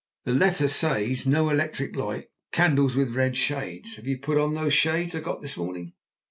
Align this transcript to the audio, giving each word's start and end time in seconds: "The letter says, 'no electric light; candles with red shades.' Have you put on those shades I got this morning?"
"The 0.25 0.33
letter 0.33 0.67
says, 0.67 1.27
'no 1.27 1.51
electric 1.51 1.95
light; 1.95 2.25
candles 2.51 2.95
with 2.95 3.13
red 3.15 3.37
shades.' 3.37 3.97
Have 3.97 4.07
you 4.07 4.17
put 4.17 4.39
on 4.39 4.55
those 4.55 4.73
shades 4.73 5.13
I 5.13 5.19
got 5.19 5.43
this 5.43 5.57
morning?" 5.57 5.93